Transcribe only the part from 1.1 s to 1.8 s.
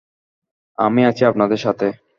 আপনাদের